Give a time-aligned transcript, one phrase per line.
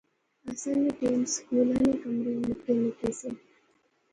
[0.49, 3.29] اساں نے ٹیم سکولا نے کمرے نکے نکے سے